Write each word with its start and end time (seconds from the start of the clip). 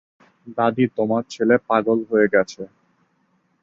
দাদী, 0.57 0.85
তোমার 0.97 1.23
ছেলে 1.29 1.55
পাগল 1.69 1.99
হয়ে 2.09 2.27
গেছে। 2.33 2.61